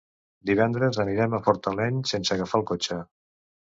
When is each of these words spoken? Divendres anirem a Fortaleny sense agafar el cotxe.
Divendres 0.49 0.97
anirem 1.03 1.37
a 1.37 1.41
Fortaleny 1.49 2.01
sense 2.13 2.35
agafar 2.37 2.63
el 2.63 2.67
cotxe. 2.73 2.99